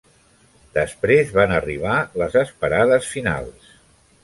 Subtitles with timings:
[0.77, 3.71] Després van arribar les esperades finals.